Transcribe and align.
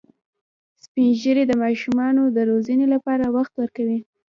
سپین 0.83 1.09
ږیری 1.21 1.43
د 1.47 1.53
ماشومانو 1.63 2.23
د 2.35 2.37
روزنې 2.49 2.85
لپاره 2.93 3.25
وخت 3.35 3.53
ورکوي 3.57 3.99